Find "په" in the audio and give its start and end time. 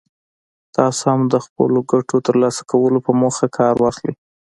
3.05-3.11